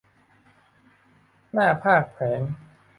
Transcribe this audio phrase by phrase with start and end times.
[1.53, 2.41] หน้าพาทย์แผลง